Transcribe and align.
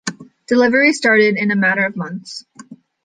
Deliveries 0.47 0.97
started 0.97 1.37
in 1.37 1.51
a 1.51 1.55
matter 1.55 1.85
of 1.85 1.95
months. 1.95 2.43